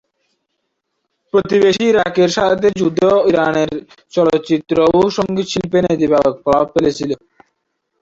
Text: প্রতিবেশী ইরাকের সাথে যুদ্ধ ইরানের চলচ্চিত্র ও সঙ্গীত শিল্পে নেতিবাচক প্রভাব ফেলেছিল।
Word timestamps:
প্রতিবেশী 1.33 1.83
ইরাকের 1.89 2.29
সাথে 2.37 2.67
যুদ্ধ 2.79 3.01
ইরানের 3.29 3.71
চলচ্চিত্র 4.13 4.75
ও 4.91 5.09
সঙ্গীত 5.17 5.47
শিল্পে 5.53 5.79
নেতিবাচক 5.81 6.35
প্রভাব 6.43 6.65
ফেলেছিল। 6.73 7.11